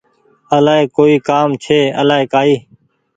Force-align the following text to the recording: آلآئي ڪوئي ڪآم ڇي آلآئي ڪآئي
آلآئي 0.55 0.85
ڪوئي 0.97 1.15
ڪآم 1.27 1.49
ڇي 1.63 1.79
آلآئي 2.01 2.25
ڪآئي 2.33 2.55